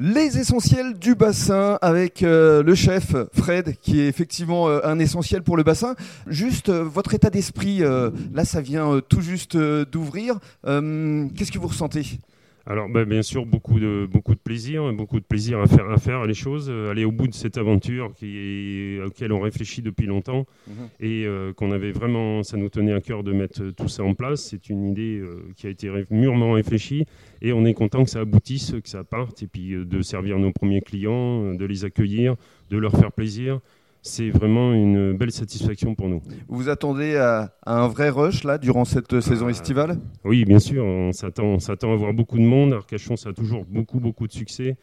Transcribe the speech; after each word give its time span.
Les 0.00 0.38
essentiels 0.38 0.96
du 0.96 1.16
bassin 1.16 1.76
avec 1.82 2.22
euh, 2.22 2.62
le 2.62 2.76
chef 2.76 3.16
Fred, 3.32 3.74
qui 3.82 4.00
est 4.00 4.06
effectivement 4.06 4.68
euh, 4.68 4.78
un 4.84 5.00
essentiel 5.00 5.42
pour 5.42 5.56
le 5.56 5.64
bassin. 5.64 5.96
Juste 6.28 6.68
euh, 6.68 6.84
votre 6.84 7.14
état 7.14 7.30
d'esprit, 7.30 7.80
là 7.80 8.44
ça 8.44 8.60
vient 8.60 9.00
tout 9.08 9.20
juste 9.20 9.56
d'ouvrir. 9.56 10.38
Qu'est-ce 10.62 11.50
que 11.50 11.58
vous 11.58 11.66
ressentez? 11.66 12.20
Alors, 12.70 12.86
bah, 12.90 13.06
bien 13.06 13.22
sûr, 13.22 13.46
beaucoup 13.46 13.80
de, 13.80 14.06
beaucoup 14.12 14.34
de 14.34 14.40
plaisir, 14.40 14.92
beaucoup 14.92 15.18
de 15.20 15.24
plaisir 15.24 15.58
à 15.58 15.66
faire, 15.66 15.88
à 15.88 15.96
faire 15.96 16.26
les 16.26 16.34
choses, 16.34 16.68
euh, 16.68 16.90
aller 16.90 17.06
au 17.06 17.10
bout 17.12 17.26
de 17.26 17.32
cette 17.32 17.56
aventure 17.56 18.12
qui 18.14 18.98
auquel 19.06 19.32
on 19.32 19.40
réfléchit 19.40 19.80
depuis 19.80 20.04
longtemps 20.04 20.44
Mhm. 20.66 20.74
et 21.00 21.24
euh, 21.24 21.54
qu'on 21.54 21.70
avait 21.70 21.92
vraiment, 21.92 22.42
ça 22.42 22.58
nous 22.58 22.68
tenait 22.68 22.92
à 22.92 23.00
cœur 23.00 23.22
de 23.24 23.32
mettre 23.32 23.62
euh, 23.62 23.72
tout 23.72 23.88
ça 23.88 24.02
en 24.04 24.12
place. 24.12 24.42
C'est 24.50 24.68
une 24.68 24.84
idée 24.90 25.18
euh, 25.18 25.40
qui 25.56 25.66
a 25.66 25.70
été 25.70 25.90
mûrement 26.10 26.52
réfléchie 26.52 27.06
et 27.40 27.54
on 27.54 27.64
est 27.64 27.72
content 27.72 28.04
que 28.04 28.10
ça 28.10 28.20
aboutisse, 28.20 28.74
que 28.82 28.88
ça 28.88 29.02
parte 29.02 29.42
et 29.42 29.46
puis 29.46 29.72
euh, 29.72 29.86
de 29.86 30.02
servir 30.02 30.38
nos 30.38 30.52
premiers 30.52 30.82
clients, 30.82 31.54
de 31.54 31.64
les 31.64 31.86
accueillir, 31.86 32.36
de 32.68 32.76
leur 32.76 32.92
faire 32.92 33.12
plaisir. 33.12 33.60
C'est 34.02 34.30
vraiment 34.30 34.72
une 34.72 35.12
belle 35.16 35.32
satisfaction 35.32 35.94
pour 35.94 36.08
nous. 36.08 36.22
Vous 36.48 36.56
vous 36.62 36.68
attendez 36.68 37.16
à, 37.16 37.52
à 37.66 37.82
un 37.82 37.88
vrai 37.88 38.08
rush 38.10 38.44
là 38.44 38.56
durant 38.58 38.84
cette 38.84 39.12
euh, 39.12 39.20
saison 39.20 39.46
Ah. 39.48 39.50
estivale? 39.50 39.98
Oui, 40.24 40.44
bien 40.44 40.60
sûr, 40.60 40.84
on 40.84 41.12
s'attend, 41.12 41.44
on 41.44 41.58
s'attend 41.58 41.92
à 41.92 41.96
voir 41.96 42.14
beaucoup 42.14 42.38
de 42.38 42.44
monde. 42.44 42.72
Arcachon, 42.72 43.16
ça 43.16 43.30
a 43.30 43.32
toujours 43.32 43.64
beaucoup, 43.68 44.00
beaucoup 44.00 44.26
de 44.26 44.32
succès. 44.32 44.76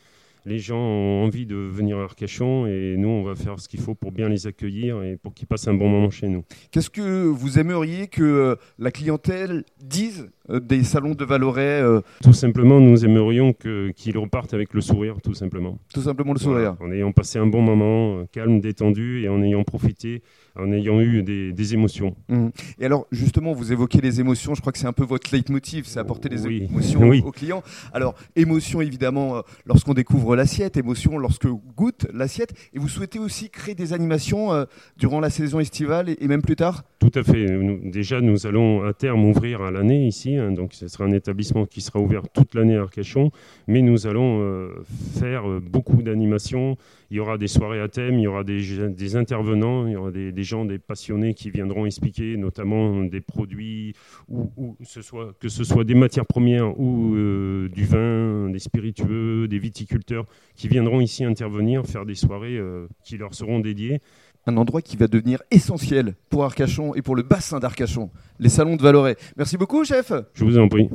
Les 0.48 0.60
gens 0.60 0.78
ont 0.78 1.24
envie 1.24 1.48
de 1.48 1.56
venir 1.56 1.98
à 1.98 2.04
Arcachon 2.04 2.68
et 2.68 2.96
nous, 2.98 3.08
on 3.10 3.24
va 3.24 3.34
faire 3.34 3.60
ce 3.60 3.68
qu'il 3.68 3.80
faut 3.80 3.96
pour 3.96 4.12
bien 4.12 4.30
les 4.30 4.46
accueillir 4.46 5.02
et 5.02 5.18
pour 5.18 5.34
qu'ils 5.34 5.48
passent 5.48 5.68
un 5.68 5.74
bon 5.74 5.90
moment 5.90 6.12
chez 6.12 6.28
nous. 6.28 6.44
Qu'est-ce 6.70 6.92
que 6.92 7.24
vous 7.26 7.58
aimeriez 7.58 8.08
que 8.08 8.22
euh, 8.22 8.56
la 8.78 8.92
clientèle 8.92 9.64
dise 9.82 10.22
euh, 10.22 10.32
des 10.50 10.84
salons 10.84 11.14
de 11.16 11.26
Valoret 11.26 11.82
euh, 11.82 12.02
Tout 12.24 12.34
simplement, 12.34 12.80
nous 12.80 13.04
aimerions 13.06 13.54
qu'ils 13.54 14.18
repartent 14.18 14.54
avec 14.54 14.74
le 14.74 14.82
sourire, 14.82 15.16
tout 15.24 15.34
simplement. 15.34 15.78
Tout 15.94 16.02
simplement 16.02 16.34
le 16.34 16.40
sourire. 16.40 16.76
Voilà, 16.80 16.92
en 16.94 16.96
ayant 16.96 17.12
passé 17.12 17.40
un 17.40 17.48
bon 17.48 17.62
moment, 17.62 18.18
euh, 18.20 18.26
calme, 18.32 18.60
détendu 18.60 19.24
et 19.24 19.30
en 19.30 19.42
ayant 19.42 19.64
profité, 19.64 20.22
en 20.56 20.72
ayant 20.72 21.02
eu 21.02 21.24
des, 21.24 21.52
des 21.52 21.74
émotions. 21.74 22.16
Mhm. 22.30 22.52
Et 22.80 22.86
alors, 22.86 23.08
justement, 23.12 23.54
vous 23.54 23.72
évoquez 23.72 24.02
les 24.02 24.20
émotions. 24.20 24.54
Je 24.56 24.62
crois 24.62 24.72
que 24.72 24.80
c'est 24.80 24.88
un 24.88 24.94
peu 24.94 25.04
votre 25.04 25.34
leitmotiv, 25.34 25.86
c'est 25.88 26.00
apporter 26.00 26.30
des 26.30 26.46
Oui. 26.46 26.68
émotions 26.70 27.02
Oui. 27.10 27.24
aux 27.26 27.32
clients. 27.32 27.64
Alors, 27.94 28.16
émotion 28.36 28.82
évidemment 28.82 29.38
euh, 29.38 29.42
lorsqu'on 29.66 29.94
découvre 29.94 30.36
l'assiette, 30.36 30.78
émotion 30.78 31.18
lorsque 31.18 31.48
goûte 31.48 32.08
l'assiette. 32.14 32.54
Et 32.74 32.80
vous 32.80 32.88
souhaitez 32.90 33.20
aussi 33.20 33.50
créer 33.50 33.76
des 33.76 33.94
animations 33.94 34.54
euh, 34.54 34.66
durant 34.98 35.20
la 35.20 35.30
saison 35.30 35.60
estivale 35.60 36.10
et, 36.10 36.18
et 36.20 36.28
même 36.28 36.42
plus 36.42 36.56
tard? 36.56 36.84
Tout 37.06 37.20
à 37.20 37.24
fait. 37.24 37.46
Déjà, 37.84 38.20
nous 38.20 38.48
allons 38.48 38.84
à 38.84 38.92
terme 38.94 39.26
ouvrir 39.26 39.62
à 39.62 39.70
l'année 39.70 40.08
ici. 40.08 40.38
hein, 40.38 40.52
donc, 40.52 40.74
ce 40.74 40.88
sera 40.88 41.04
un 41.04 41.12
établissement 41.12 41.68
qui 41.68 41.82
sera 41.82 42.00
ouvert 42.00 42.24
toute 42.34 42.56
l'année 42.56 42.78
à 42.78 42.82
Arcachon. 42.82 43.30
Mais 43.68 43.84
nous 43.84 44.08
allons 44.08 44.42
euh, 44.42 44.74
faire 45.20 45.48
euh, 45.48 45.60
beaucoup 45.60 46.02
d'animations. 46.02 46.78
Il 47.12 47.18
y 47.18 47.20
aura 47.20 47.38
des 47.38 47.48
soirées 47.48 47.80
à 47.80 47.88
thème, 47.90 48.18
il 48.18 48.24
y 48.24 48.28
aura 48.28 48.44
des, 48.44 49.16
intervenants, 49.16 49.86
il 49.86 49.94
y 49.94 49.96
aura 49.96 50.10
des, 50.10 50.44
gens, 50.44 50.66
des 50.66 50.80
passionnés 50.80 51.36
qui 51.36 51.52
viendront 51.52 51.86
expliquer 51.86 52.36
notamment 52.38 53.04
des 53.04 53.22
produits, 53.22 53.94
que 54.28 55.50
ce 55.50 55.64
soit 55.64 55.84
des 55.84 55.94
matières 55.94 56.26
premières 56.26 56.78
ou 56.80 57.14
euh, 57.14 57.70
du 57.70 57.86
vin, 57.86 58.50
des 58.50 58.58
spiritueux, 58.58 59.48
des 59.48 59.60
viticulteurs 59.60 60.26
qui 60.56 60.68
viendront 60.68 61.00
ici 61.00 61.24
intervenir, 61.24 61.86
faire 61.86 62.08
des 62.08 62.16
soirées 62.16 62.60
qui 63.04 63.18
leur 63.18 63.36
seront 63.36 63.60
dédiées. 63.60 64.02
Un 64.48 64.58
endroit 64.58 64.82
qui 64.82 64.96
va 64.96 65.08
devenir 65.08 65.42
essentiel 65.50 66.14
pour 66.30 66.44
Arcachon 66.44 66.94
et 66.94 67.02
pour 67.02 67.16
le 67.16 67.24
bassin 67.24 67.60
d'Arcachon, 67.60 68.12
les 68.40 68.50
salons 68.50 68.76
de 68.76 68.82
Valoret. 68.82 69.18
Merci 69.38 69.58
beaucoup, 69.58 69.84
chef. 69.84 70.12
Je 70.34 70.46
vous 70.46 70.58
en 70.58 70.68
prie. 70.68 70.90